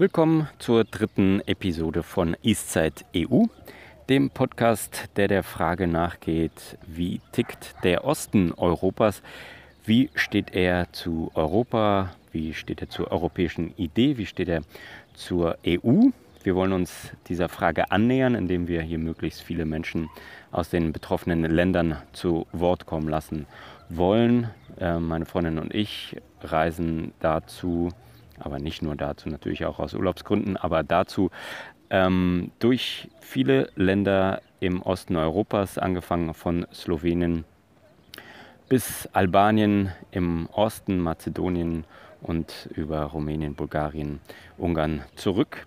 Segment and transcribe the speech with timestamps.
[0.00, 3.46] Willkommen zur dritten Episode von Eastside EU,
[4.08, 9.22] dem Podcast, der der Frage nachgeht, wie tickt der Osten Europas,
[9.84, 14.62] wie steht er zu Europa, wie steht er zur europäischen Idee, wie steht er
[15.14, 16.10] zur EU.
[16.44, 20.08] Wir wollen uns dieser Frage annähern, indem wir hier möglichst viele Menschen
[20.52, 23.48] aus den betroffenen Ländern zu Wort kommen lassen
[23.88, 24.48] wollen.
[24.78, 27.88] Äh, meine Freundin und ich reisen dazu,
[28.40, 31.30] aber nicht nur dazu, natürlich auch aus Urlaubsgründen, aber dazu
[31.90, 37.44] ähm, durch viele Länder im Osten Europas, angefangen von Slowenien
[38.68, 41.84] bis Albanien im Osten, Mazedonien
[42.20, 44.20] und über Rumänien, Bulgarien,
[44.58, 45.64] Ungarn zurück.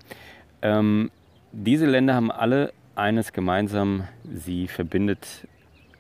[0.61, 1.09] Ähm,
[1.51, 5.47] diese Länder haben alle eines gemeinsam, sie verbindet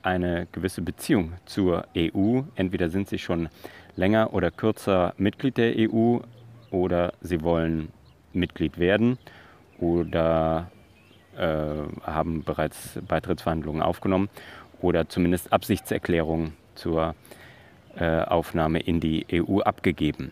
[0.03, 2.41] eine gewisse Beziehung zur EU.
[2.55, 3.49] Entweder sind sie schon
[3.95, 6.19] länger oder kürzer Mitglied der EU
[6.71, 7.89] oder sie wollen
[8.33, 9.17] Mitglied werden
[9.79, 10.71] oder
[11.37, 14.29] äh, haben bereits Beitrittsverhandlungen aufgenommen
[14.81, 17.15] oder zumindest Absichtserklärungen zur
[17.95, 20.31] äh, Aufnahme in die EU abgegeben.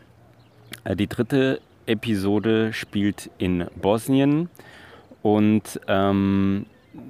[0.84, 4.50] Äh, die dritte Episode spielt in Bosnien
[5.22, 6.66] und ähm,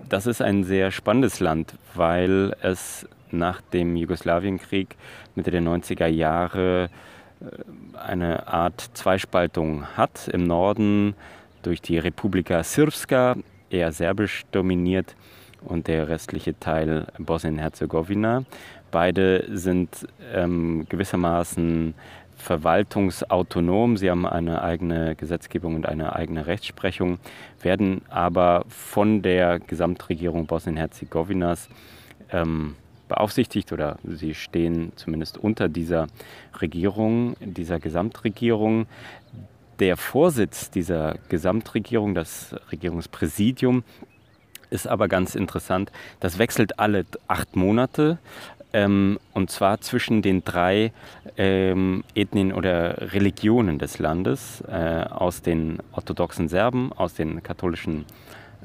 [0.08, 4.96] das ist ein sehr spannendes Land, weil es nach dem Jugoslawienkrieg
[5.36, 6.90] Mitte der 90er Jahre
[7.94, 10.28] eine Art Zweispaltung hat.
[10.28, 11.16] Im Norden
[11.62, 13.36] durch die Republika Srpska,
[13.70, 15.16] eher serbisch dominiert,
[15.62, 18.46] und der restliche Teil Bosnien-Herzegowina.
[18.92, 21.94] Beide sind ähm, gewissermaßen
[22.38, 23.98] verwaltungsautonom.
[23.98, 27.20] Sie haben eine eigene Gesetzgebung und eine eigene Rechtsprechung,
[27.62, 31.70] werden aber von der Gesamtregierung Bosnien-Herzegowinas
[32.32, 32.76] ähm,
[33.10, 36.08] beaufsichtigt oder sie stehen zumindest unter dieser
[36.62, 38.86] Regierung, dieser Gesamtregierung.
[39.80, 43.84] Der Vorsitz dieser Gesamtregierung, das Regierungspräsidium,
[44.70, 45.92] ist aber ganz interessant.
[46.20, 48.20] Das wechselt alle acht Monate
[48.72, 50.92] ähm, und zwar zwischen den drei
[51.38, 58.06] ähm, Ethnien oder Religionen des Landes, äh, aus den orthodoxen Serben, aus den katholischen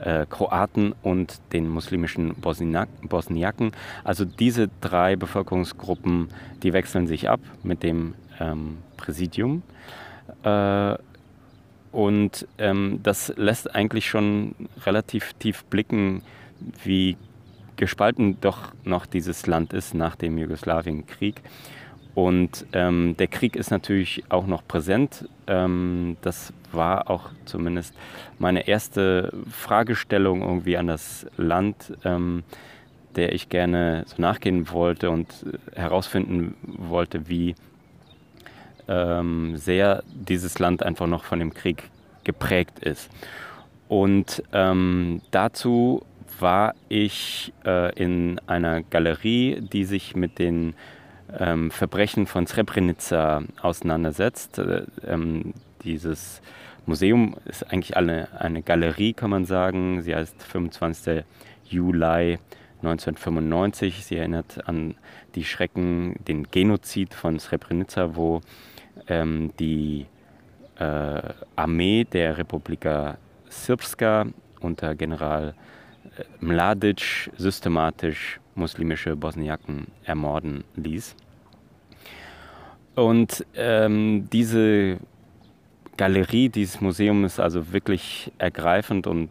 [0.00, 3.72] äh, Kroaten und den muslimischen Bosniak Bosniaken.
[4.03, 6.28] Also diese drei Bevölkerungsgruppen,
[6.62, 9.62] die wechseln sich ab mit dem ähm, Präsidium.
[10.43, 10.97] Äh,
[11.93, 14.54] und ähm, das lässt eigentlich schon
[14.84, 16.22] relativ tief blicken,
[16.83, 17.16] wie
[17.77, 21.41] gespalten doch noch dieses Land ist nach dem Jugoslawienkrieg.
[22.15, 25.29] Und ähm, der Krieg ist natürlich auch noch präsent.
[25.47, 27.95] Ähm, das war auch zumindest
[28.39, 32.45] meine erste Fragestellung irgendwie an das Land, ähm,
[33.17, 35.45] der ich gerne so nachgehen wollte und
[35.75, 37.55] herausfinden wollte, wie
[38.87, 41.91] ähm, sehr dieses Land einfach noch von dem Krieg
[42.23, 43.11] geprägt ist.
[43.89, 46.05] Und ähm, dazu
[46.39, 50.75] war ich äh, in einer Galerie, die sich mit den
[51.39, 54.59] ähm, Verbrechen von Srebrenica auseinandersetzt.
[54.59, 56.41] Äh, ähm, dieses
[56.87, 60.03] Museum ist eigentlich eine, eine Galerie, kann man sagen.
[60.03, 61.25] Sie heißt 25.
[61.65, 62.39] Juli
[62.83, 64.05] 1995.
[64.05, 64.95] Sie erinnert an
[65.34, 68.41] die Schrecken, den Genozid von Srebrenica, wo
[69.09, 70.07] ähm, die
[70.79, 71.21] äh,
[71.57, 73.19] Armee der Republika
[73.51, 74.27] Srpska
[74.61, 75.55] unter General
[76.41, 81.15] Mladic systematisch muslimische Bosniaken ermorden ließ.
[82.94, 84.98] Und ähm, diese
[85.97, 89.31] Galerie dieses Museums ist also wirklich ergreifend und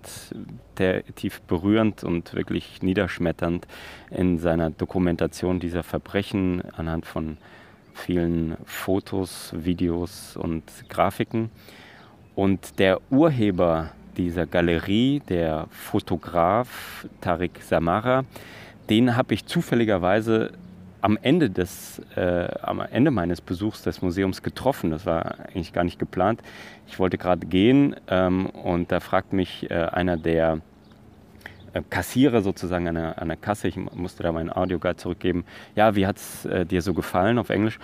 [1.16, 3.68] tief berührend und wirklich niederschmetternd
[4.12, 7.38] in seiner Dokumentation dieser Verbrechen anhand von
[7.94, 11.50] vielen Fotos, Videos und Grafiken.
[12.36, 18.24] Und der Urheber dieser Galerie, der Fotograf Tariq Samara,
[18.90, 20.52] den habe ich zufälligerweise
[21.02, 24.92] am Ende, des, äh, am Ende meines Besuchs des Museums getroffen.
[24.92, 26.42] Das war eigentlich gar nicht geplant.
[26.88, 30.62] Ich wollte gerade gehen ähm, und da fragt mich äh, einer der
[31.74, 35.44] äh, Kassierer sozusagen an der, an der Kasse, ich musste da meinen Audioguide zurückgeben,
[35.76, 37.80] ja, wie hat es äh, dir so gefallen auf Englisch?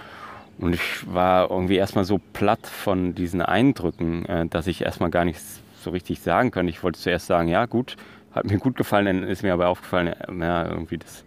[0.57, 5.25] Und ich war irgendwie erstmal so platt von diesen Eindrücken, äh, dass ich erstmal gar
[5.25, 6.69] nichts so richtig sagen können.
[6.69, 7.97] Ich wollte zuerst sagen, ja gut,
[8.31, 11.23] hat mir gut gefallen, dann ist mir aber aufgefallen, ja, irgendwie das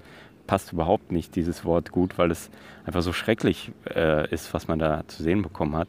[0.47, 2.51] passt überhaupt nicht, dieses Wort gut, weil es
[2.85, 5.89] einfach so schrecklich äh, ist, was man da zu sehen bekommen hat.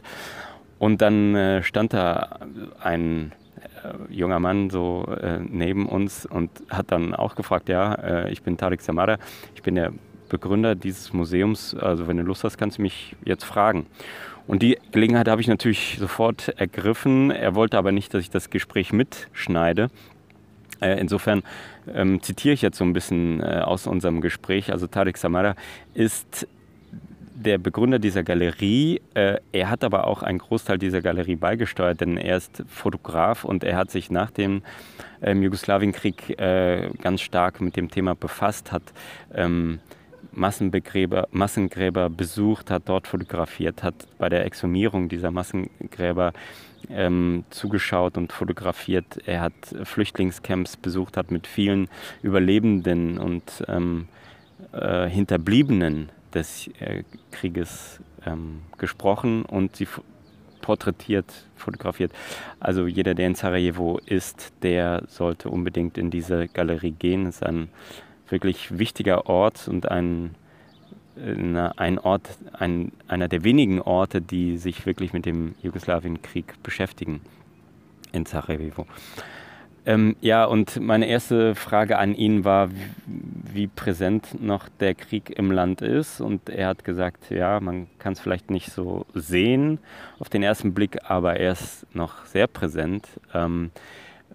[0.79, 2.39] Und dann äh, stand da
[2.81, 3.31] ein
[3.83, 8.43] äh, junger Mann so äh, neben uns und hat dann auch gefragt, ja, äh, ich
[8.43, 9.17] bin Tarek Samara,
[9.55, 9.93] ich bin der
[10.29, 13.85] Begründer dieses Museums, also wenn du Lust hast, kannst du mich jetzt fragen.
[14.47, 17.31] Und die Gelegenheit habe ich natürlich sofort ergriffen.
[17.31, 19.89] Er wollte aber nicht, dass ich das Gespräch mitschneide.
[20.83, 21.43] Äh, insofern
[21.93, 24.71] ähm, zitiere ich jetzt so ein bisschen äh, aus unserem Gespräch.
[24.71, 25.55] Also Tarek Samara
[25.93, 26.47] ist
[27.35, 29.01] der Begründer dieser Galerie.
[29.13, 33.63] Äh, er hat aber auch einen Großteil dieser Galerie beigesteuert, denn er ist Fotograf und
[33.63, 34.61] er hat sich nach dem
[35.21, 38.83] ähm, Jugoslawienkrieg äh, ganz stark mit dem Thema befasst, hat
[39.33, 39.79] ähm,
[40.31, 46.33] Massenbegräber, Massengräber besucht, hat dort fotografiert, hat bei der Exhumierung dieser Massengräber
[46.89, 49.19] ähm, zugeschaut und fotografiert.
[49.25, 49.53] Er hat
[49.83, 51.89] Flüchtlingscamps besucht, hat mit vielen
[52.21, 54.07] Überlebenden und ähm,
[54.71, 59.87] äh, Hinterbliebenen des äh, Krieges ähm, gesprochen und sie
[60.61, 62.11] porträtiert, fotografiert.
[62.59, 67.27] Also jeder, der in Sarajevo ist, der sollte unbedingt in diese Galerie gehen.
[67.27, 67.69] Es ist ein
[68.29, 70.35] wirklich wichtiger Ort und ein,
[71.15, 77.21] ein Ort, ein, einer der wenigen Orte, die sich wirklich mit dem Jugoslawienkrieg beschäftigen
[78.11, 78.85] in Sarajevo.
[79.85, 82.69] Ähm, ja, und meine erste Frage an ihn war,
[83.05, 86.21] wie, präsent noch der Krieg im Land ist.
[86.21, 89.79] Und er hat gesagt, ja, man kann es vielleicht nicht so sehen
[90.19, 93.07] auf den ersten Blick, aber er ist noch sehr präsent.
[93.33, 93.71] Ähm,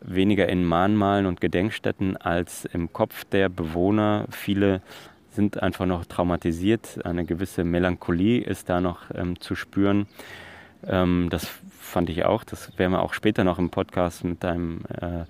[0.00, 4.26] weniger in Mahnmalen und Gedenkstätten als im Kopf der Bewohner.
[4.30, 4.82] Viele
[5.38, 7.06] sind einfach noch traumatisiert.
[7.06, 10.08] Eine gewisse Melancholie ist da noch ähm, zu spüren.
[10.84, 11.46] Ähm, das
[11.78, 12.42] fand ich auch.
[12.42, 15.26] Das werden wir auch später noch im Podcast mit einem äh,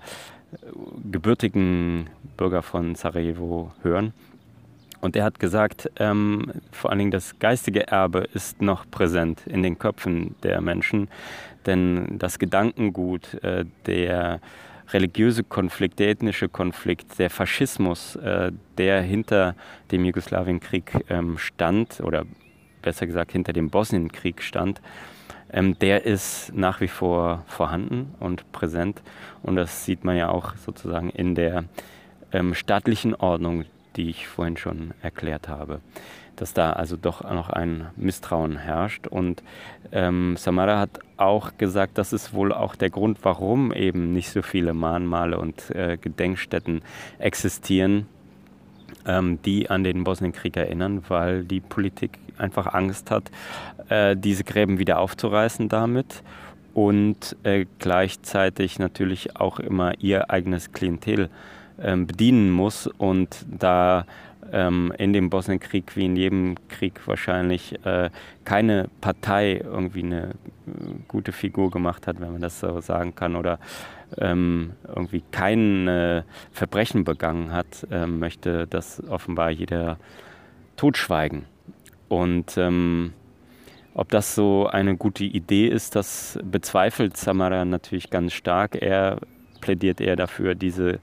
[1.11, 4.13] gebürtigen Bürger von Sarajevo hören.
[4.99, 9.61] Und er hat gesagt, ähm, vor allen Dingen das geistige Erbe ist noch präsent in
[9.61, 11.07] den Köpfen der Menschen,
[11.67, 14.41] denn das Gedankengut, äh, der
[14.91, 19.55] religiöse Konflikt, der ethnische Konflikt, der Faschismus, äh, der hinter
[19.91, 22.25] dem Jugoslawienkrieg ähm, stand, oder
[22.81, 24.81] besser gesagt hinter dem Bosnienkrieg stand,
[25.51, 29.01] ähm, der ist nach wie vor vorhanden und präsent.
[29.43, 31.65] Und das sieht man ja auch sozusagen in der
[32.31, 33.65] ähm, staatlichen Ordnung,
[33.95, 35.81] die ich vorhin schon erklärt habe.
[36.39, 39.07] Dass da also doch noch ein Misstrauen herrscht.
[39.07, 39.43] Und
[39.91, 44.41] ähm, Samara hat auch gesagt, das ist wohl auch der Grund, warum eben nicht so
[44.41, 46.81] viele Mahnmale und äh, Gedenkstätten
[47.17, 48.07] existieren
[49.05, 53.31] ähm, die an den Bosnienkrieg erinnern, weil die Politik einfach Angst hat,
[53.89, 56.23] äh, diese Gräben wieder aufzureißen damit
[56.73, 61.29] und äh, gleichzeitig natürlich auch immer ihr eigenes Klientel
[61.77, 64.05] äh, bedienen muss und da
[64.51, 68.09] ähm, in dem Bosnienkrieg wie in jedem Krieg wahrscheinlich äh,
[68.45, 70.31] keine Partei irgendwie eine äh,
[71.07, 73.59] gute Figur gemacht hat, wenn man das so sagen kann, oder
[74.17, 79.97] ähm, irgendwie kein äh, Verbrechen begangen hat, äh, möchte das offenbar jeder
[80.77, 81.45] totschweigen.
[82.07, 83.13] Und ähm,
[83.93, 88.81] ob das so eine gute Idee ist, das bezweifelt Samara natürlich ganz stark.
[88.81, 89.19] Er
[89.61, 90.99] plädiert eher dafür, diese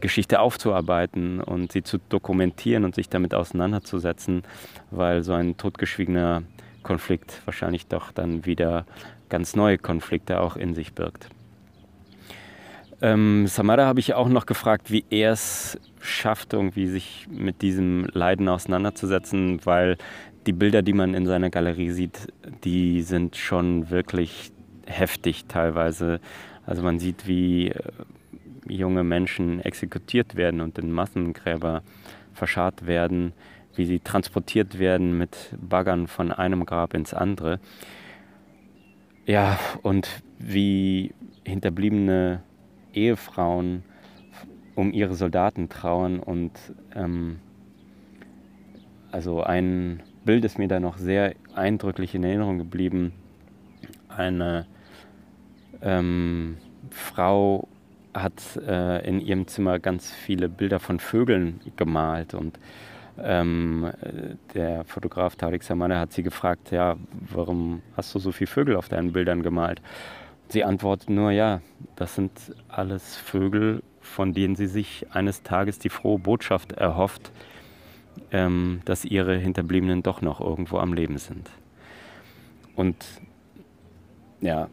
[0.00, 4.42] Geschichte aufzuarbeiten und sie zu dokumentieren und sich damit auseinanderzusetzen,
[4.90, 6.42] weil so ein totgeschwiegener
[6.82, 8.86] Konflikt wahrscheinlich doch dann wieder
[9.28, 11.28] ganz neue Konflikte auch in sich birgt.
[13.02, 18.06] Ähm, Samara habe ich auch noch gefragt, wie er es schafft, irgendwie sich mit diesem
[18.12, 19.98] Leiden auseinanderzusetzen, weil
[20.46, 22.32] die Bilder, die man in seiner Galerie sieht,
[22.64, 24.52] die sind schon wirklich
[24.86, 26.20] heftig teilweise.
[26.66, 27.80] Also man sieht, wie äh,
[28.68, 31.82] junge Menschen exekutiert werden und in Massengräber
[32.32, 33.32] verscharrt werden,
[33.74, 37.60] wie sie transportiert werden mit Baggern von einem Grab ins andere.
[39.26, 42.42] Ja, und wie Hinterbliebene
[42.94, 43.82] Ehefrauen
[44.74, 46.52] um ihre Soldaten trauern und
[46.94, 47.38] ähm,
[49.12, 53.12] also ein Bild ist mir da noch sehr eindrücklich in Erinnerung geblieben.
[54.08, 54.66] Eine
[55.82, 56.56] ähm,
[56.90, 57.68] Frau
[58.14, 62.58] hat äh, in ihrem Zimmer ganz viele Bilder von Vögeln gemalt und
[63.22, 63.92] ähm,
[64.54, 66.96] der Fotograf Tarek Samane hat sie gefragt, ja,
[67.32, 69.80] warum hast du so viele Vögel auf deinen Bildern gemalt?
[70.48, 71.60] Sie antwortet nur, ja,
[71.96, 72.32] das sind
[72.68, 77.30] alles Vögel, von denen sie sich eines Tages die frohe Botschaft erhofft,
[78.30, 81.48] ähm, dass ihre Hinterbliebenen doch noch irgendwo am Leben sind.
[82.76, 82.96] Und
[84.40, 84.68] ja,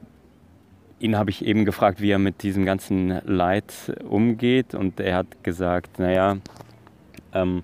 [1.02, 3.74] ihn habe ich eben gefragt, wie er mit diesem ganzen Leid
[4.08, 4.76] umgeht.
[4.76, 6.38] Und er hat gesagt, naja,
[7.34, 7.64] ähm,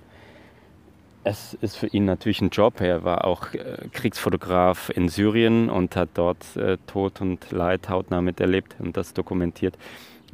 [1.23, 2.79] es ist für ihn natürlich ein Job.
[2.79, 8.21] Er war auch äh, Kriegsfotograf in Syrien und hat dort äh, Tod und Leid hautnah
[8.21, 9.77] miterlebt und das dokumentiert.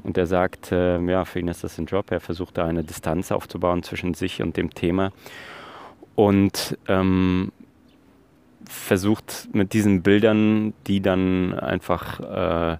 [0.04, 2.12] Und er sagt, äh, ja, für ihn ist das ein Job.
[2.12, 5.12] Er versucht da eine Distanz aufzubauen zwischen sich und dem Thema.
[6.16, 7.52] Und ähm,
[8.68, 12.78] versucht mit diesen Bildern, die dann einfach äh,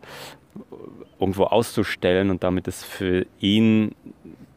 [1.20, 3.96] irgendwo auszustellen und damit ist für ihn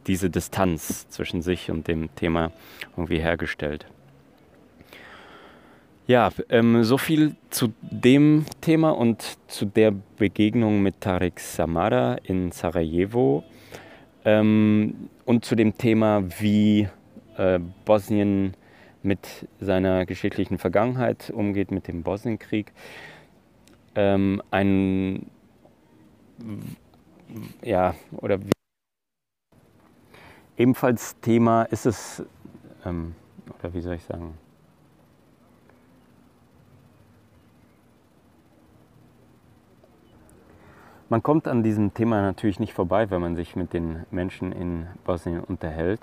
[0.07, 2.51] diese Distanz zwischen sich und dem Thema
[2.95, 3.85] irgendwie hergestellt.
[6.07, 12.53] Ja, ähm, so viel zu dem Thema und zu der Begegnung mit Tarek Samara in
[12.53, 13.43] Sarajevo
[14.23, 16.87] ähm, und zu dem Thema, wie
[17.37, 18.53] äh, Bosnien
[19.07, 22.73] mit seiner geschichtlichen Vergangenheit umgeht, mit dem Bosnienkrieg.
[23.95, 25.31] Ähm, ein,
[27.63, 28.51] ja, oder wie,
[30.57, 32.23] ebenfalls Thema ist es,
[32.85, 33.15] ähm,
[33.59, 34.33] oder wie soll ich sagen,
[41.09, 44.87] Man kommt an diesem Thema natürlich nicht vorbei, wenn man sich mit den Menschen in
[45.05, 46.01] Bosnien unterhält.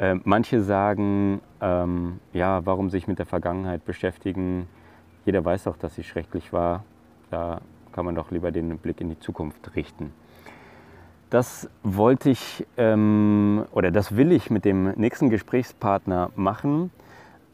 [0.00, 4.66] Äh, manche sagen, ähm, ja, warum sich mit der Vergangenheit beschäftigen?
[5.26, 6.84] Jeder weiß doch, dass sie schrecklich war.
[7.30, 7.60] Da
[7.92, 10.14] kann man doch lieber den Blick in die Zukunft richten.
[11.28, 16.90] Das wollte ich ähm, oder das will ich mit dem nächsten Gesprächspartner machen.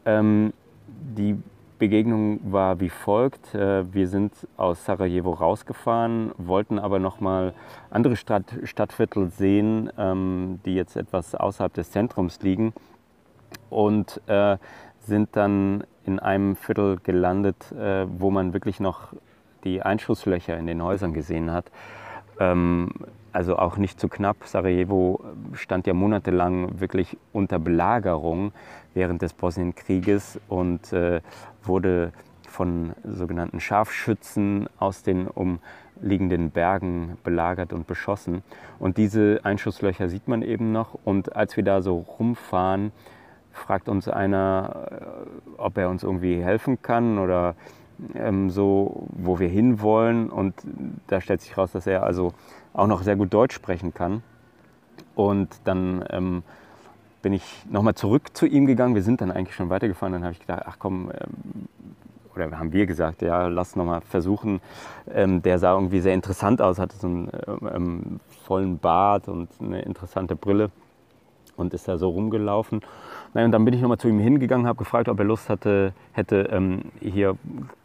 [0.05, 0.53] Ähm,
[0.87, 1.37] die
[1.77, 3.53] Begegnung war wie folgt.
[3.53, 7.53] Äh, wir sind aus Sarajevo rausgefahren, wollten aber nochmal
[7.89, 12.73] andere Stadt, Stadtviertel sehen, ähm, die jetzt etwas außerhalb des Zentrums liegen
[13.69, 14.57] und äh,
[14.99, 19.13] sind dann in einem Viertel gelandet, äh, wo man wirklich noch
[19.63, 21.71] die Einschusslöcher in den Häusern gesehen hat.
[23.37, 24.37] Also auch nicht zu knapp.
[24.45, 28.51] Sarajevo stand ja monatelang wirklich unter Belagerung
[28.95, 31.21] während des Bosnienkrieges und äh,
[31.61, 32.13] wurde
[32.47, 38.41] von sogenannten Scharfschützen aus den umliegenden Bergen belagert und beschossen.
[38.79, 40.97] Und diese Einschusslöcher sieht man eben noch.
[41.05, 42.91] Und als wir da so rumfahren,
[43.51, 47.53] fragt uns einer, äh, ob er uns irgendwie helfen kann oder
[48.15, 50.31] ähm, so, wo wir hinwollen.
[50.31, 50.55] Und
[51.05, 52.33] da stellt sich raus, dass er also
[52.77, 54.23] auch noch sehr gut Deutsch sprechen kann.
[55.15, 56.43] Und dann ähm,
[57.21, 58.95] bin ich nochmal zurück zu ihm gegangen.
[58.95, 60.13] Wir sind dann eigentlich schon weitergefahren.
[60.13, 61.67] Dann habe ich gedacht, ach komm, ähm,
[62.35, 64.61] oder haben wir gesagt, ja, lass nochmal versuchen.
[65.11, 67.31] Ähm, der sah irgendwie sehr interessant aus, hatte so einen
[67.73, 70.69] ähm, vollen Bart und eine interessante Brille
[71.55, 72.81] und ist da so rumgelaufen.
[73.33, 75.93] Naja, und dann bin ich nochmal zu ihm hingegangen, habe gefragt, ob er Lust hatte,
[76.11, 77.35] hätte, ähm, hier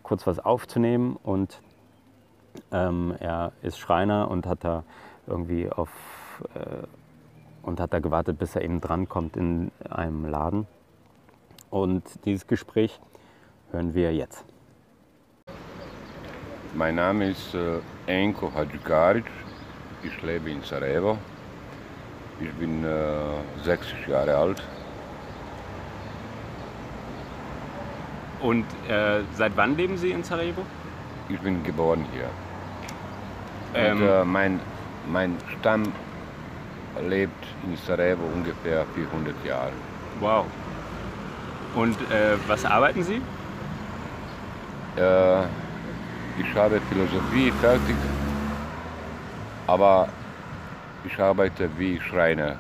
[0.03, 1.17] kurz was aufzunehmen.
[1.23, 1.63] Und
[2.71, 4.85] ähm, er ist Schreiner und hat da
[5.27, 5.91] irgendwie auf
[6.55, 6.87] äh,
[7.63, 10.67] und hat da gewartet, bis er eben drankommt in einem Laden.
[11.71, 13.01] Und dieses Gespräch
[13.71, 14.45] hören wir jetzt.
[16.75, 19.25] Mein Name ist äh, Enko Hadjikaric.
[20.03, 21.19] Ich lebe in Sarajevo.
[22.41, 24.63] Ich bin äh, 60 Jahre alt.
[28.41, 30.63] Und äh, seit wann leben Sie in Sarajevo?
[31.29, 32.29] Ich bin geboren hier.
[33.75, 34.61] Ähm, Und, äh, mein,
[35.11, 35.93] mein Stamm
[37.09, 39.73] lebt in Sarajevo ungefähr 400 Jahre.
[40.21, 40.45] wow.
[41.75, 43.23] Und äh, was arbeiten Sie?
[44.97, 45.43] Äh,
[46.39, 47.97] ich habe Philosophie fertig,
[49.67, 50.09] aber
[51.05, 52.57] ich arbeite wie Schreiner.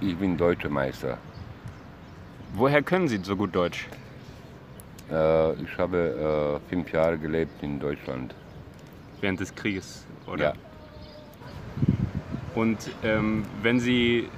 [0.00, 1.16] Ich bin deutscher Meister.
[2.54, 3.86] Woher können Sie so gut Deutsch?
[5.12, 8.34] Äh, ich habe äh, fünf Jahre gelebt in Deutschland.
[9.24, 10.44] Während des Krieges, oder?
[10.44, 10.52] Ja.
[12.54, 14.28] Und ähm, wenn Sie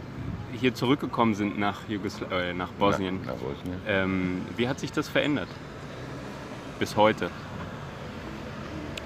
[0.53, 3.81] hier zurückgekommen sind nach, Jugosla äh, nach Bosnien, Nach, nach Bosnien.
[3.89, 5.49] ähm, wie hat sich das verändert?
[6.79, 7.31] Bis heute.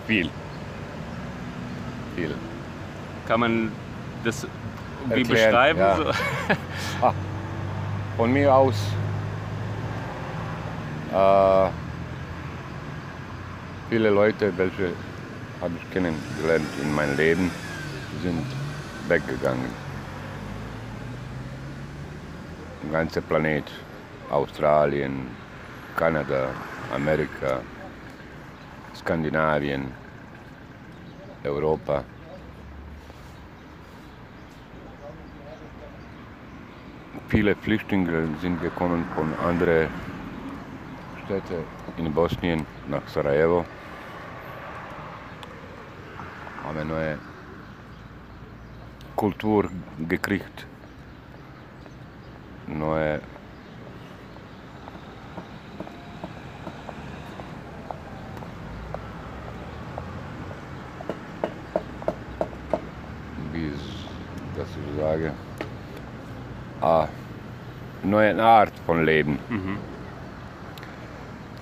[0.06, 0.28] Viel.
[2.14, 2.34] Viel.
[3.26, 3.72] Kann man
[4.22, 4.46] das
[5.08, 5.78] irgendwie Erklären, beschreiben?
[5.78, 5.96] ja.
[5.96, 6.04] So?
[7.00, 7.14] Ah,
[8.18, 8.76] von mir aus.
[11.10, 11.70] Äh,
[13.88, 14.92] viele Leute, welche
[15.60, 17.50] habe ich kennengelernt in meinem Leben,
[18.22, 18.46] sind
[19.08, 19.70] weggegangen.
[22.82, 23.64] Der ganze Planet,
[24.30, 25.26] Australien,
[25.96, 26.48] Kanada,
[26.94, 27.60] Amerika,
[28.94, 29.92] Skandinavien,
[31.44, 32.04] Europa.
[37.28, 39.88] Viele Flüchtlinge sind gekommen von anderen
[41.24, 41.64] Städten
[41.96, 43.64] in Bosnien nach Sarajevo.
[46.70, 47.18] Haben neue
[49.16, 49.68] Kultur
[50.08, 50.66] gekriegt.
[52.68, 53.20] Neue
[63.52, 64.06] wie ich
[64.56, 65.32] das so sage,
[66.80, 67.08] ah,
[68.04, 69.40] neue Art von Leben.
[69.48, 69.76] Mhm.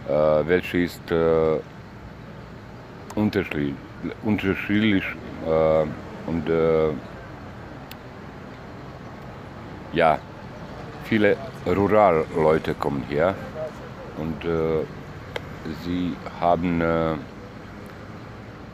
[0.06, 1.60] äh, welche ist äh,
[3.14, 3.74] unterschiedlich,
[4.23, 5.05] unterschiedlich
[5.47, 6.90] äh, und äh,
[9.93, 10.19] ja,
[11.05, 11.37] viele
[11.67, 13.35] Ruralleute kommen her
[14.19, 14.85] und äh,
[15.85, 17.14] sie haben äh,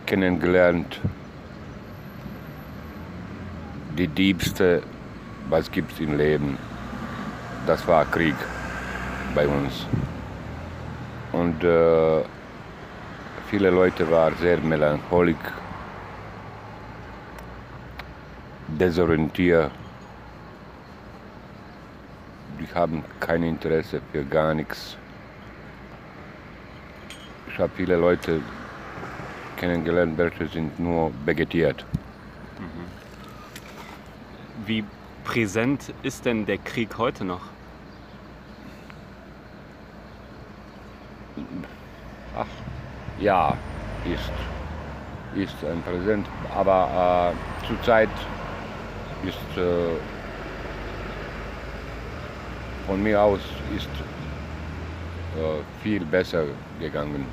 [0.07, 1.01] kennengelernt
[3.97, 4.83] die Diebste,
[5.49, 6.59] was gibt im Leben.
[7.67, 8.35] Das war Krieg
[9.35, 9.87] bei uns.
[11.33, 12.23] Und äh,
[13.55, 15.37] viele Leute waren sehr melancholisch,
[18.67, 19.71] desorientiert.
[22.59, 24.97] Die haben kein Interesse für gar nichts.
[27.47, 28.41] Ich habe viele Leute
[29.57, 31.87] kennengelernt, welche sind nur vegetiert.
[34.67, 34.83] Wie
[35.23, 37.45] präsent ist denn der Krieg heute noch?
[43.25, 43.57] Ja,
[44.05, 44.33] ist,
[45.35, 48.11] ist ein Präsent, aber äh, zurzeit
[49.25, 49.97] ist äh,
[52.87, 53.41] von mir aus
[53.75, 53.89] ist
[55.39, 56.45] äh, viel besser
[56.79, 57.25] gegangen.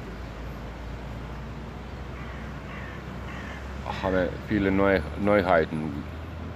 [4.01, 6.03] Haben viele Neu Neuheiten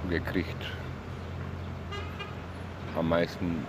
[0.10, 0.64] gekriegt.
[2.98, 3.66] Am meisten,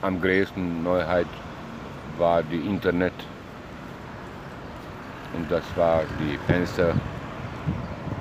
[0.00, 1.28] am größten Neuheit
[2.16, 3.12] war die Internet.
[5.34, 6.94] Und das war die Fenster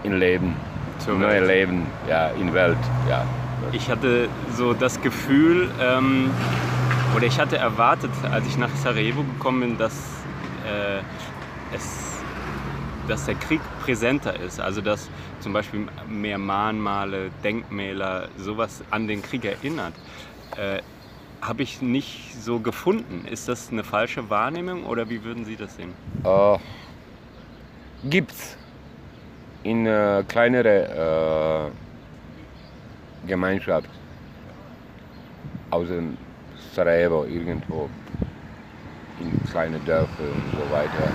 [0.03, 0.55] in Leben,
[0.99, 1.47] Zur neue Welt.
[1.47, 2.77] Leben, ja, in Welt,
[3.09, 3.25] ja.
[3.71, 6.29] Ich hatte so das Gefühl, ähm,
[7.15, 9.93] oder ich hatte erwartet, als ich nach Sarajevo gekommen bin, dass,
[10.65, 10.99] äh,
[11.75, 12.21] es,
[13.07, 14.59] dass der Krieg präsenter ist.
[14.59, 15.09] Also dass
[15.39, 19.93] zum Beispiel mehr Mahnmale, Denkmäler, sowas an den Krieg erinnert.
[20.55, 20.81] Äh,
[21.41, 23.25] Habe ich nicht so gefunden.
[23.29, 25.93] Ist das eine falsche Wahrnehmung oder wie würden Sie das sehen?
[26.23, 26.57] Äh,
[28.03, 28.57] gibt's
[29.63, 31.71] in äh, kleinere
[33.25, 33.89] äh, Gemeinschaft
[35.71, 36.01] außer
[36.73, 37.89] Sarajevo irgendwo
[39.19, 41.11] in kleine Dörfer und so weiter.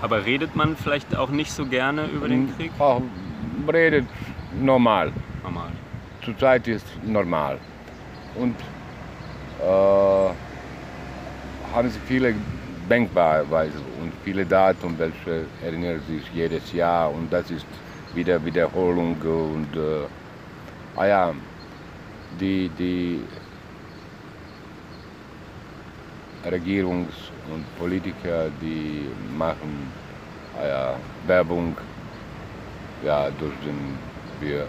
[0.00, 2.72] Aber redet man vielleicht auch nicht so gerne über den Krieg?
[2.78, 3.02] Auch
[3.72, 4.06] redet
[4.60, 5.12] normal.
[5.42, 5.70] Normal.
[6.24, 7.58] Zurzeit ist normal.
[8.34, 8.54] Und
[9.60, 10.30] äh,
[11.74, 12.34] haben sie viele
[12.88, 13.78] Denkbarweise.
[14.00, 17.12] Und viele Daten, welche erinnern sich jedes Jahr.
[17.12, 17.66] Und das ist
[18.14, 20.06] wieder Wiederholung und äh,
[20.96, 21.34] ah ja,
[22.40, 23.20] die, die
[26.44, 29.92] Regierungs- und Politiker, die machen
[30.58, 30.96] ah ja,
[31.26, 31.76] Werbung,
[33.04, 33.98] ja, durch den
[34.40, 34.66] wir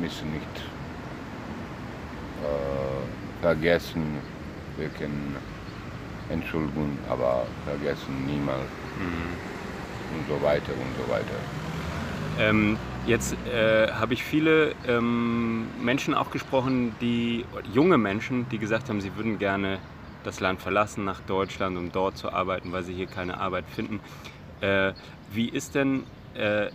[0.00, 0.56] müssen nicht
[2.42, 4.18] äh, vergessen,
[4.76, 5.36] wir können
[6.30, 8.68] entschuldigen, aber vergessen niemals
[10.16, 11.38] und so weiter und so weiter.
[12.38, 18.88] Ähm, jetzt äh, habe ich viele ähm, Menschen auch gesprochen, die junge Menschen, die gesagt
[18.88, 19.78] haben, sie würden gerne
[20.24, 24.00] das Land verlassen nach Deutschland, um dort zu arbeiten, weil sie hier keine Arbeit finden.
[24.60, 24.92] Äh,
[25.32, 26.70] wie ist denn äh,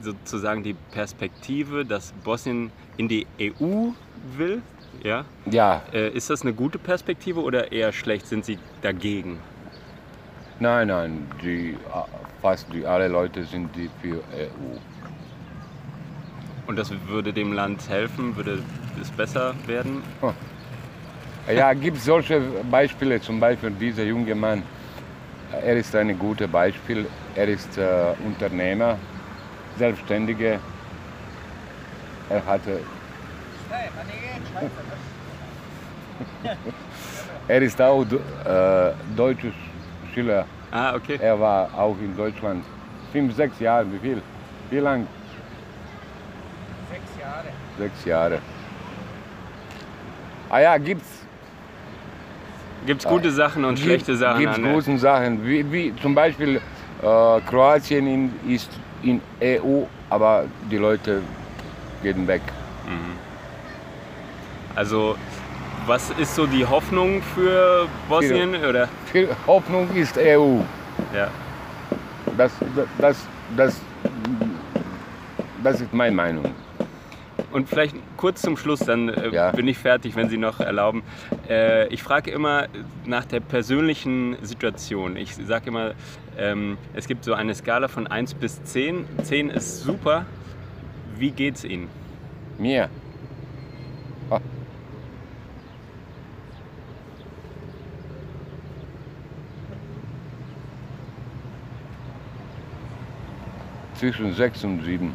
[0.00, 3.90] sozusagen die Perspektive, dass Bosnien in die EU
[4.36, 4.62] will?
[5.02, 5.24] Ja?
[5.50, 8.26] Ja, Äh, ist das eine gute Perspektive oder eher schlecht?
[8.26, 9.40] Sind Sie dagegen?
[10.60, 11.76] nein, nein, die, äh,
[12.42, 14.76] fast die alle Leute sind die für EU.
[16.66, 18.36] Und das würde dem Land helfen?
[18.36, 18.58] Würde
[19.00, 20.02] es besser werden?
[21.54, 24.62] Ja, gibt solche Beispiele, zum Beispiel dieser junge Mann,
[25.52, 28.98] er ist ein gutes Beispiel, er ist äh, Unternehmer,
[29.78, 30.58] Selbstständiger,
[32.28, 32.80] er hatte
[37.48, 39.48] Er ist auch äh, deutscher
[40.12, 40.44] Schüler.
[40.70, 41.18] Ah, okay.
[41.20, 42.62] Er war auch in Deutschland.
[43.10, 44.22] Fünf, sechs Jahre, wie viel?
[44.70, 45.06] Wie lang?
[46.90, 47.46] Sechs Jahre.
[47.78, 48.38] Sechs Jahre.
[50.50, 51.24] Ah ja, gibt's.
[52.86, 54.40] Gibt es gute Sachen und schlechte Sachen?
[54.40, 55.46] Gibt's gute Sachen.
[55.46, 56.60] Wie, wie zum Beispiel äh,
[57.48, 58.70] Kroatien in, ist
[59.02, 61.22] in EU, aber die Leute
[62.02, 62.42] gehen weg.
[64.78, 65.16] Also,
[65.88, 68.54] was ist so die Hoffnung für Bosnien?
[68.64, 68.88] Oder?
[69.10, 70.60] Viel Hoffnung ist EU.
[71.12, 71.26] Ja.
[72.36, 72.52] Das,
[73.00, 73.16] das,
[73.56, 73.80] das,
[75.64, 76.44] das ist meine Meinung.
[77.50, 79.50] Und vielleicht kurz zum Schluss, dann äh, Ja.
[79.50, 81.02] bin ich fertig, wenn Sie noch erlauben.
[81.48, 82.68] Äh, ich frage immer
[83.04, 85.16] nach der persönlichen Situation.
[85.16, 85.94] Ich sage immer,
[86.38, 89.06] ähm, es gibt so eine Skala von 1 bis 10.
[89.24, 90.24] 10 ist super.
[91.16, 91.88] Wie geht's Ihnen?
[92.58, 92.88] Mir.
[94.30, 94.38] Ah.
[103.98, 105.14] Zwischen sechs und sieben.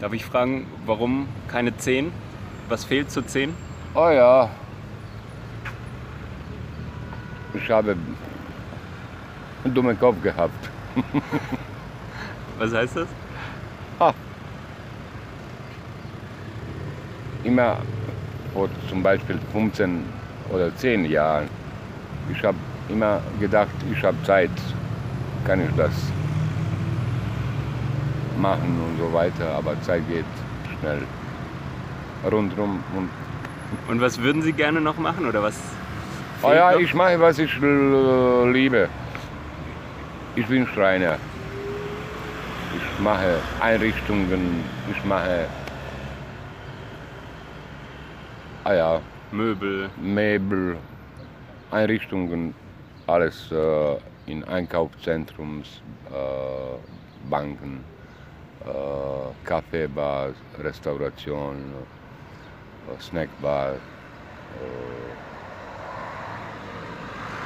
[0.00, 2.12] Darf ich fragen, warum keine zehn?
[2.68, 3.54] Was fehlt zu zehn?
[3.94, 4.48] Oh ja.
[7.54, 7.96] Ich habe
[9.64, 10.70] einen dummen Kopf gehabt.
[12.58, 13.08] Was heißt das?
[17.42, 17.78] Immer
[18.52, 20.04] vor zum Beispiel 15
[20.50, 21.48] oder 10 Jahren.
[22.30, 22.58] Ich habe
[22.88, 24.50] immer gedacht, ich habe Zeit,
[25.44, 25.92] kann ich das
[28.40, 30.24] machen und so weiter, aber Zeit geht
[30.78, 31.02] schnell
[32.30, 32.82] rundherum.
[32.96, 33.10] Und
[33.88, 35.60] Und was würden Sie gerne noch machen oder was?
[36.42, 36.80] oh ja, noch?
[36.80, 38.88] ich mache, was ich äh, liebe.
[40.36, 41.16] Ich bin Schreiner.
[42.76, 45.46] Ich mache Einrichtungen, ich mache
[48.64, 49.00] ah ja,
[49.32, 49.90] Möbel.
[50.00, 50.76] Möbel,
[51.70, 52.54] Einrichtungen,
[53.06, 57.84] alles äh, in Einkaufszentrums, äh, Banken,
[58.66, 61.56] äh, Kaffeebar, Restauration,
[62.88, 63.74] äh, Snackbar,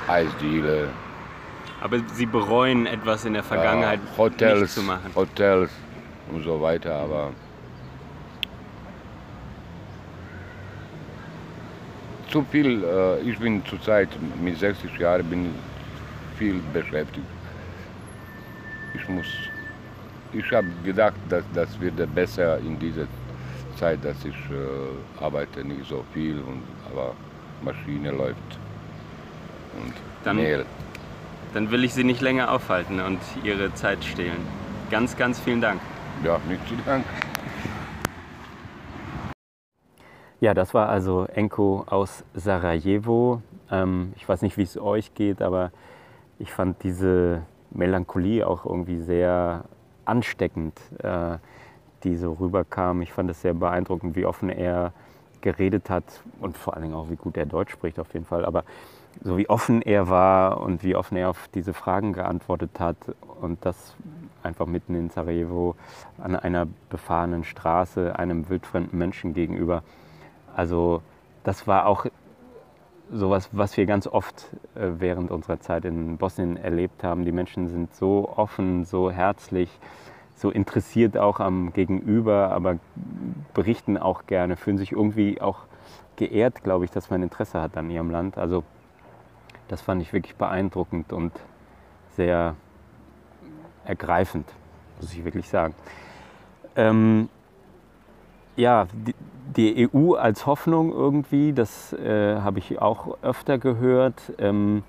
[0.09, 0.89] Eisdiele,
[1.81, 5.11] Aber Sie bereuen etwas in der Vergangenheit Hotels, nicht zu machen.
[5.15, 5.71] Hotels
[6.31, 7.33] und so weiter, aber
[12.31, 14.09] zu viel, äh, ich bin zurzeit
[14.43, 15.55] mit 60 Jahren bin
[16.39, 17.27] viel beschäftigt.
[18.95, 19.27] Ich muss,
[20.35, 23.07] ich habe gedacht, dass das wird besser in dieser
[23.77, 27.13] Zeit, dass ich äh, arbeite nicht so viel, und, aber
[27.63, 28.59] Maschine läuft
[29.83, 29.93] und
[30.25, 30.65] Dann- Mehl.
[31.53, 34.41] Dann will ich Sie nicht länger aufhalten und Ihre Zeit stehlen.
[34.91, 35.81] Ganz, ganz vielen Dank.
[36.25, 37.09] Ja, nicht zu danken.
[40.41, 43.41] Ja, das war also Enko aus Sarajevo.
[43.71, 45.71] Ähm, ich weiß nicht, wie es euch geht, aber
[46.41, 49.65] ich fand diese Melancholie auch irgendwie sehr
[50.05, 51.39] ansteckend, äh,
[52.03, 53.03] die so rüberkam.
[53.03, 54.93] Ich fand es sehr beeindruckend, wie offen er
[55.41, 56.05] geredet hat
[56.41, 58.45] und vor allen Dingen auch, wie gut er Deutsch spricht auf jeden Fall.
[58.45, 58.65] Aber
[59.23, 62.97] so wie offen er war und wie offen er auf diese Fragen geantwortet hat
[63.41, 63.95] und das
[64.43, 65.77] einfach mitten in Sarajevo
[66.19, 69.83] an einer befahrenen Straße einem wildfremden Menschen gegenüber.
[70.57, 71.03] Also
[71.45, 72.07] das war auch
[73.13, 77.25] sowas, was wir ganz oft äh, während unserer Zeit in Bosnien erlebt haben.
[77.25, 79.71] Die Menschen sind so offen, so herzlich,
[80.37, 82.79] so interessiert auch am Gegenüber, aber
[83.53, 85.61] berichten auch gerne, fühlen sich irgendwie auch
[86.17, 88.39] geehrt, glaube ich, dass man Interesse hat an ihrem Land.
[88.39, 88.65] Also
[89.69, 91.33] das fand ich wirklich beeindruckend und
[92.11, 92.55] sehr
[93.85, 94.47] ergreifend,
[95.01, 95.75] muss ich wirklich sagen.
[96.77, 97.29] Ähm,
[98.57, 99.15] ja, die,
[99.57, 104.33] die EU als Hoffnung irgendwie, das äh, habe ich auch öfter gehört.
[104.39, 104.83] Ähm,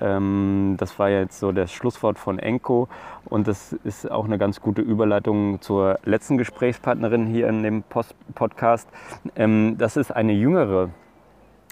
[0.00, 2.88] ähm, das war jetzt so das Schlusswort von Enko
[3.24, 8.14] und das ist auch eine ganz gute Überleitung zur letzten Gesprächspartnerin hier in dem Post
[8.34, 8.88] Podcast.
[9.36, 10.90] Ähm, das ist eine jüngere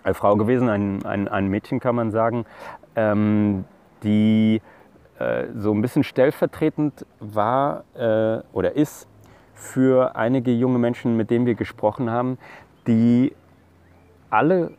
[0.05, 2.47] äh, Frau gewesen, ein, ein, ein Mädchen kann man sagen,
[2.97, 3.65] ähm,
[4.03, 4.61] die
[5.19, 9.09] äh, so ein bisschen stellvertretend war äh, oder ist
[9.57, 12.39] für einige junge Menschen, mit denen wir gesprochen haben,
[12.87, 13.35] die
[14.31, 14.73] alle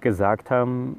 [0.00, 0.98] gesagt haben,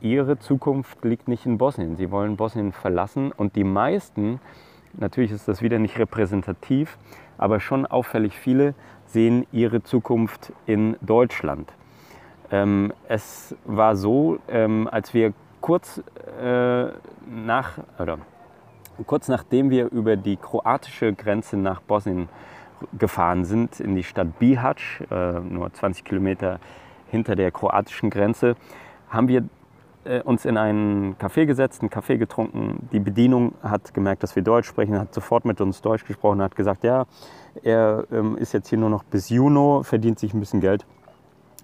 [0.00, 1.96] ihre Zukunft liegt nicht in Bosnien.
[1.96, 4.40] Sie wollen Bosnien verlassen und die meisten,
[4.92, 6.98] natürlich ist das wieder nicht repräsentativ,
[7.38, 8.74] aber schon auffällig viele
[9.06, 11.72] sehen ihre Zukunft in Deutschland.
[12.50, 16.02] Ähm, es war so, ähm, als wir kurz
[16.42, 16.86] äh,
[17.26, 18.18] nach oder
[19.06, 22.28] kurz nachdem wir über die kroatische Grenze nach Bosnien
[22.98, 26.60] gefahren sind, in die Stadt Bihać, äh, nur 20 Kilometer
[27.10, 28.56] hinter der kroatischen Grenze,
[29.08, 29.44] haben wir
[30.04, 32.88] äh, uns in einen Café gesetzt, einen Kaffee getrunken.
[32.92, 36.56] Die Bedienung hat gemerkt, dass wir Deutsch sprechen, hat sofort mit uns Deutsch gesprochen, hat
[36.56, 37.04] gesagt, ja,
[37.62, 40.86] er ähm, ist jetzt hier nur noch bis Juni, verdient sich ein bisschen Geld.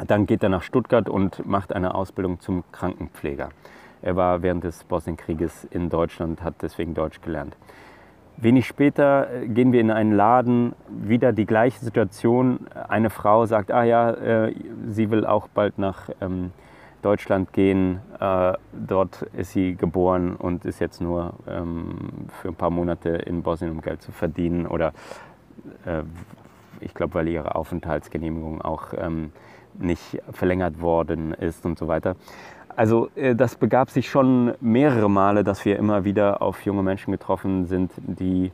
[0.06, 3.48] Dann geht er nach Stuttgart und macht eine Ausbildung zum Krankenpfleger.
[4.02, 7.56] Er war während des Bosnienkrieges in Deutschland, hat deswegen Deutsch gelernt.
[8.38, 12.66] Wenig später äh, gehen wir in einen Laden, wieder die gleiche Situation.
[12.88, 14.54] Eine Frau sagt, ah ja, äh,
[14.88, 16.52] sie will auch bald nach ähm,
[17.00, 18.00] Deutschland gehen.
[18.20, 23.42] Äh, dort ist sie geboren und ist jetzt nur ähm, für ein paar Monate in
[23.42, 24.66] Bosnien, um Geld zu verdienen.
[24.66, 24.92] Oder
[25.86, 26.02] äh,
[26.80, 29.32] ich glaube, weil ihre Aufenthaltsgenehmigung auch ähm,
[29.78, 32.16] nicht verlängert worden ist und so weiter.
[32.76, 37.10] Also äh, das begab sich schon mehrere Male, dass wir immer wieder auf junge Menschen
[37.10, 38.52] getroffen sind, die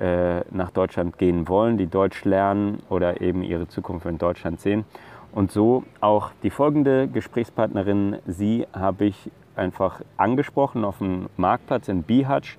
[0.00, 4.84] äh, nach Deutschland gehen wollen, die Deutsch lernen oder eben ihre Zukunft in Deutschland sehen.
[5.32, 12.04] Und so auch die folgende Gesprächspartnerin, sie habe ich einfach angesprochen auf dem Marktplatz in
[12.04, 12.58] Bihać.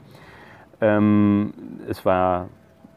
[0.80, 1.54] Ähm,
[1.88, 2.50] es war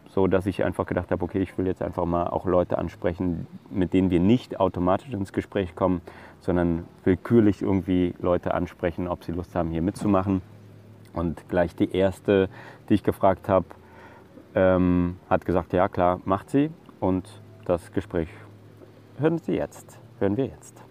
[0.09, 3.47] so, dass ich einfach gedacht habe, okay, ich will jetzt einfach mal auch Leute ansprechen,
[3.71, 6.03] mit denen wir nicht automatisch ins Gespräch kommen,
[6.43, 10.43] sondern willkürlich irgendwie Leute ansprechen, ob sie Lust haben, hier mitzumachen.
[11.15, 12.49] Und gleich die erste,
[12.89, 13.67] die ich gefragt habe,
[14.55, 16.71] ähm, hat gesagt, ja klar, macht sie.
[17.01, 17.29] Und
[17.65, 18.29] das Gespräch
[19.19, 20.83] hören Sie jetzt, hören wir jetzt.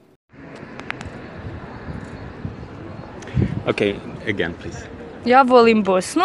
[3.66, 3.96] Okay,
[4.28, 4.86] again, please.
[5.26, 6.24] Ja volim Bosnu.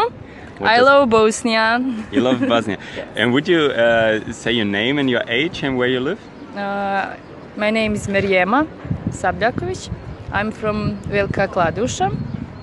[0.58, 1.78] What I love Bosnia.
[2.10, 2.78] You love Bosnia.
[3.16, 6.18] And would you uh, say your name and your age and where you live?
[6.56, 7.14] Uh,
[7.56, 8.66] my name is Mirjema
[9.16, 9.90] Sabljakovic.
[10.32, 12.10] I'm from Velika Kladuša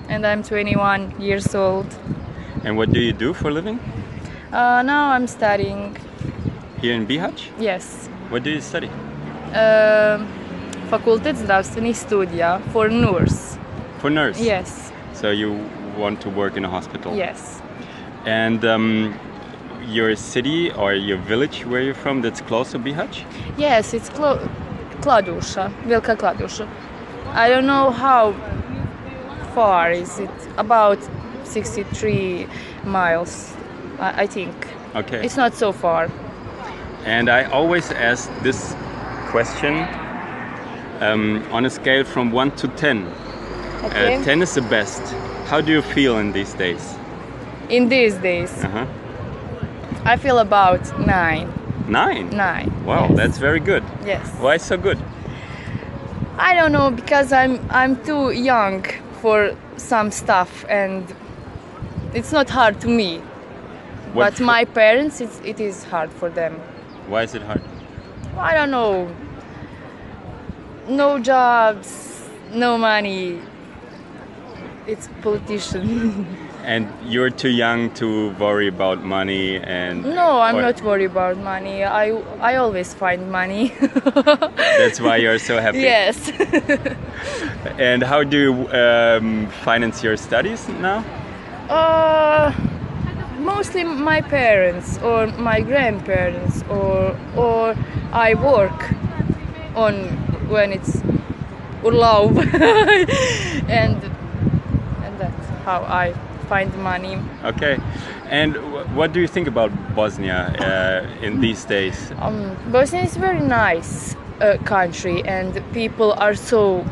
[0.08, 1.86] and I'm 21 years old.
[2.64, 3.78] And what do you do for a living?
[4.52, 5.96] Uh, now I'm studying,
[6.80, 7.48] Here in Bihać?
[7.58, 8.88] yes, What do you study?
[9.54, 10.18] uh,
[10.90, 13.58] Fakultet zdravstvenih studija for nurse.
[14.00, 14.40] For nurse?
[14.40, 15.58] Yes, So you
[15.98, 17.16] want to work in a hospital?
[17.16, 17.60] yes.
[18.26, 19.14] And um,
[19.92, 23.24] your city or your village where you're from that's close to Bihać?
[23.58, 24.40] Yes, it's Klo-
[25.04, 26.66] Kladuša, Velika Kladuša.
[27.34, 28.32] I don't know how
[29.54, 30.30] far is it.
[30.56, 30.98] About
[31.44, 32.46] 63
[32.84, 33.52] miles,
[34.00, 34.54] I, think.
[34.94, 35.24] Okay.
[35.24, 36.08] It's not so far.
[37.04, 38.74] And I always ask this
[39.30, 39.86] question
[41.00, 43.06] um, on a scale from 1 to 10.
[43.84, 44.16] Okay.
[44.16, 45.02] Uh, 10 is the best.
[45.50, 46.94] How do you feel in these days?
[47.68, 48.86] In these days, Uh-huh.
[50.06, 51.48] I feel about nine.
[51.88, 52.30] Nine.
[52.30, 52.84] Nine.
[52.84, 53.16] Wow, yes.
[53.16, 53.84] that's very good.
[54.04, 54.28] yes.
[54.40, 54.98] Why so good?
[56.38, 58.84] I don't know because I'm I'm too young
[59.20, 61.14] for some stuff and
[62.14, 63.18] it's not hard to me.
[64.12, 66.54] What but my parents, it's, it is hard for them.
[67.08, 67.60] Why is it hard?
[68.38, 69.08] I don't know.
[70.88, 73.40] No jobs, no money.
[74.86, 76.26] It's politician.
[76.64, 80.02] And you're too young to worry about money and.
[80.02, 81.84] no, I'm not worried about money.
[81.84, 83.72] I I always find money.
[84.80, 85.80] That's why you're so happy.
[85.80, 86.32] yes.
[87.78, 91.04] And how do you um, finance your studies now?
[91.68, 92.52] uh,
[93.38, 97.74] mostly my parents or my grandparents or or
[98.12, 98.92] I work
[99.74, 99.94] on
[100.48, 101.02] when it's
[101.82, 102.36] urlaub
[103.68, 103.98] and
[105.04, 106.14] and that's how I
[106.48, 107.18] find money.
[107.44, 107.78] Okay.
[108.30, 112.12] And wh- what do you think about Bosnia uh, in these days?
[112.20, 116.84] Um, Bosnia is a very nice uh, country and people are so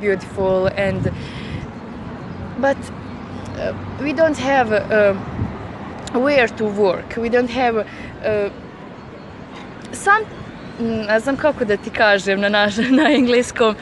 [0.00, 1.12] beautiful and
[2.60, 2.76] but
[3.58, 5.14] uh, we don't have uh,
[6.18, 7.16] where to work.
[7.16, 7.76] We don't have
[8.24, 8.50] uh,
[9.92, 10.24] some
[10.80, 13.74] ne znam kako da ti kažem na, naš, na engleskom.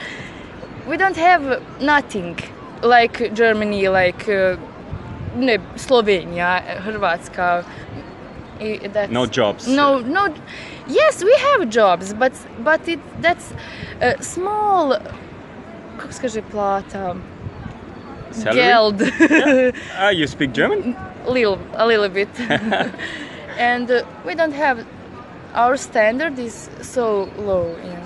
[0.89, 2.37] We don't have nothing
[2.83, 4.57] like Germany, like uh,
[5.37, 7.63] ne, Slovenija, Hrvatska.
[8.61, 9.67] I that's, No jobs.
[9.67, 10.29] No, no.
[10.89, 13.53] Yes, we have jobs, but but it that's
[14.01, 14.97] a small.
[15.99, 17.17] Kako se kaže plata?
[18.31, 18.57] Salary?
[18.57, 19.03] Geld.
[19.99, 20.97] Ah, you speak German?
[21.27, 22.29] little, a little bit.
[23.59, 24.85] and uh, we don't have.
[25.55, 27.75] Our standard is so low.
[27.85, 28.03] Yeah.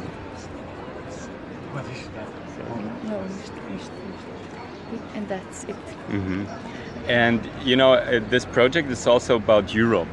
[5.14, 5.76] And that's it.
[6.10, 6.44] hmm
[7.10, 10.08] And you know, uh, this project is also about Europe,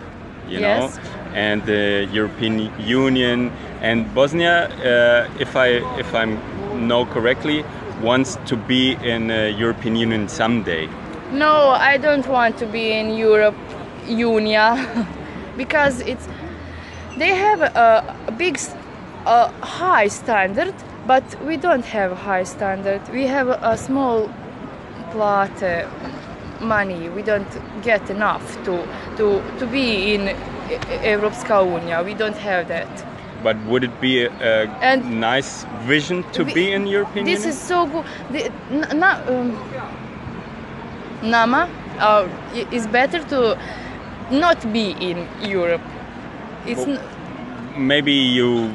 [0.50, 0.64] you Yes.
[0.64, 1.02] know,
[1.36, 4.68] and the European Union and Bosnia.
[4.68, 5.68] Uh, if I
[6.00, 6.26] if I
[6.76, 7.64] know correctly,
[8.02, 10.88] wants to be in uh, European Union someday.
[11.32, 13.56] No, I don't want to be in Europe
[14.08, 14.88] Union
[15.58, 16.28] because it's
[17.18, 18.58] they have a, a big
[19.26, 20.74] a high standard,
[21.06, 23.02] but we don't have a high standard.
[23.14, 24.30] We have a, a small
[25.12, 25.86] plate
[26.62, 27.10] money.
[27.10, 27.48] We don't
[27.84, 28.84] get enough to
[29.18, 30.36] to to be in
[31.04, 32.04] Europska Unia.
[32.06, 32.88] We don't have that.
[33.44, 37.40] But would it be a, a And- nice vision to We- be in European This
[37.46, 37.50] Union?
[37.50, 38.06] is so good.
[38.32, 39.54] The, n- na, um,
[41.22, 41.68] Nama
[42.00, 42.28] uh,
[42.72, 43.58] is better to
[44.32, 45.82] not be in Europe.
[46.66, 47.00] It's Well,
[47.78, 48.74] Maybe you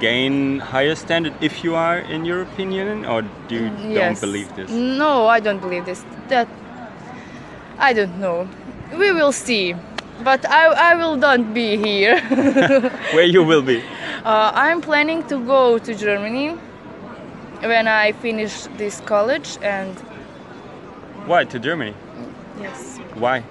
[0.00, 4.70] gain higher standard if you are in European Union, or do you don't believe this?
[4.70, 6.04] No, I don't believe this.
[6.28, 6.48] That
[7.78, 8.48] I don't know.
[8.98, 9.74] We will see.
[10.22, 12.20] But I, I will not be here.
[13.12, 13.82] Where you will be?
[14.24, 16.56] uh, I'm planning to go to Germany
[17.62, 19.90] when I finish this college and
[21.26, 21.94] Why to Germany?
[22.60, 22.98] yes.
[23.18, 23.42] Why?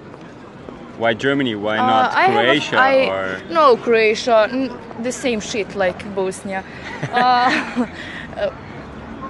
[0.98, 1.54] Why Germany?
[1.54, 3.40] Why Uh, not I Croatia I- or?
[3.50, 4.70] no Croatia, n-
[5.02, 6.62] the same shit like Bosnia.
[7.12, 7.16] uh,
[8.38, 8.50] uh,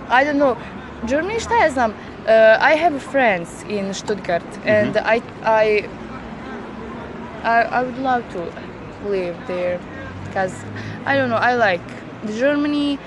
[0.09, 0.57] I don't know.
[1.09, 1.93] Germany, šta ja znam?
[2.27, 4.67] Uh, I have friends in Stuttgart, Mhm.
[4.67, 5.89] and I I
[7.43, 8.41] I, I would love to
[9.09, 9.79] live there
[10.25, 10.55] because
[11.05, 11.37] I don't know.
[11.37, 11.83] I like
[12.39, 12.99] Germany.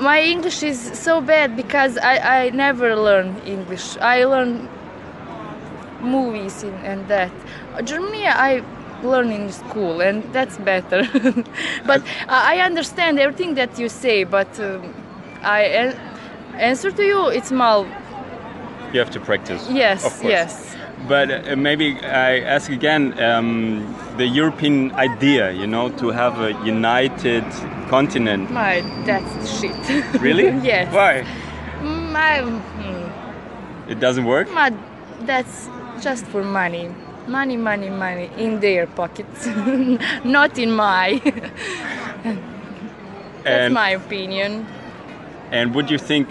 [0.00, 2.16] My English is so bad because I,
[2.46, 3.96] I never learn English.
[4.00, 4.68] I learn
[6.00, 7.30] movies in, and that.
[7.84, 8.62] Germany, I
[9.02, 11.02] learn in school and that's better.
[11.86, 14.94] but I I understand everything that you say, but um,
[15.42, 15.98] I an-
[16.58, 17.86] answer to you, it's mal.
[18.96, 19.68] You have to practice.
[19.70, 20.24] Yes, of course.
[20.32, 20.76] yes.
[21.06, 26.52] But uh, maybe I ask again um, the European idea, you know, to have a
[26.64, 27.44] united
[27.90, 28.50] continent.
[28.50, 29.76] My, that's shit.
[30.22, 30.44] Really?
[30.64, 30.90] yes.
[30.94, 31.26] Why?
[31.82, 33.10] My, mm,
[33.90, 34.50] It doesn't work?
[34.50, 34.72] my,
[35.26, 35.68] that's
[36.00, 36.88] just for money.
[37.26, 39.44] Money, money, money in their pockets,
[40.24, 41.20] not in my.
[43.44, 44.66] that's And- my opinion.
[45.52, 46.28] And would you think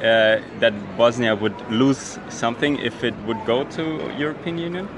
[0.00, 3.82] uh, that Bosnia would lose something if it would go to
[4.18, 4.88] European Union?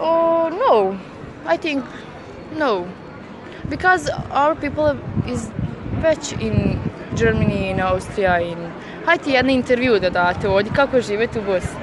[0.00, 0.98] Oh no,
[1.54, 1.84] I think
[2.58, 2.86] no,
[3.68, 4.96] because our people
[5.28, 5.50] is
[6.02, 6.78] već in
[7.16, 8.58] Germany, in Austria, in...
[9.06, 11.80] Hajde jedan intervju da date ovdje, kako živete u Bosni.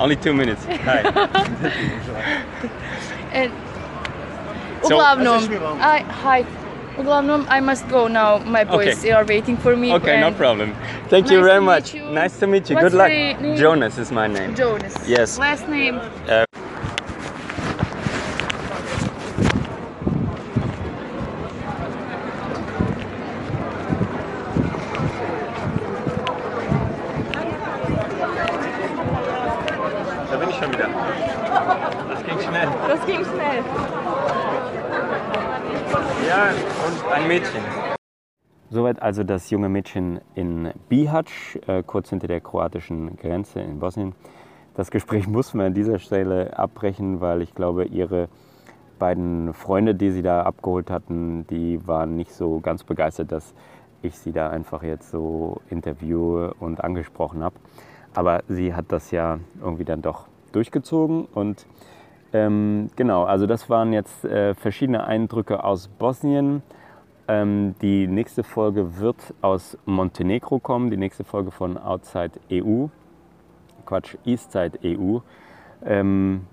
[0.00, 0.62] Only two minutes.
[0.86, 1.02] Hi.
[3.34, 3.50] And,
[4.82, 5.42] So- uglavnom,
[5.80, 6.44] I, hi,
[7.00, 8.38] uglavnom, I must go now.
[8.38, 9.12] My boys Okay.
[9.12, 9.92] are waiting for me.
[9.94, 10.74] okay, no problem.
[11.08, 11.94] Thank you very much.
[11.94, 12.04] you.
[12.10, 12.76] Nice to meet you.
[12.76, 13.58] What's Good luck.
[13.58, 14.54] Jonas is my name.
[14.54, 14.94] Jonas.
[15.08, 15.38] Yes.
[15.38, 16.00] Last name.
[16.28, 16.44] Uh,
[38.90, 44.16] Soweit also das junge Mädchen in Bihać, äh, kurz hinter der kroatischen Grenze in Bosnien.
[44.74, 48.28] Das Gespräch muss man an dieser Stelle abbrechen, weil ich glaube, ihre
[48.98, 53.54] beiden Freunde, die sie da abgeholt hatten, die waren nicht so ganz begeistert, dass
[54.02, 57.54] ich sie da einfach jetzt so interviewe und angesprochen habe.
[58.12, 61.64] Aber sie hat das ja irgendwie dann doch durchgezogen und
[62.32, 66.64] ähm, genau, also das waren jetzt äh, verschiedene Eindrücke aus Bosnien.
[67.30, 72.86] Ähm, die nächste Folge wird aus Montenegro kommen, die nächste Folge von Outside EU,
[73.86, 75.18] Quatsch, Eastside EU.
[75.84, 76.44] Ähm,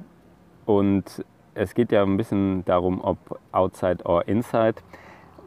[0.67, 3.17] und es geht ja ein bisschen darum, ob
[3.51, 4.75] Outside or Inside.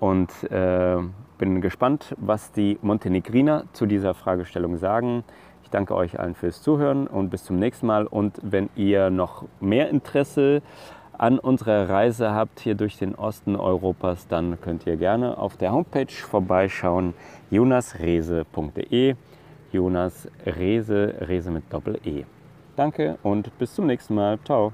[0.00, 0.96] Und äh,
[1.38, 5.22] bin gespannt, was die Montenegriner zu dieser Fragestellung sagen.
[5.62, 8.08] Ich danke euch allen fürs Zuhören und bis zum nächsten Mal.
[8.08, 10.60] Und wenn ihr noch mehr Interesse
[11.20, 15.70] an unserer Reise habt hier durch den Osten Europas, dann könnt ihr gerne auf der
[15.70, 17.12] Homepage vorbeischauen,
[17.50, 19.16] jonasrese.de.
[19.70, 22.24] Jonas Rese, Rese mit Doppel-E.
[22.74, 24.38] Danke und bis zum nächsten Mal.
[24.44, 24.72] Ciao.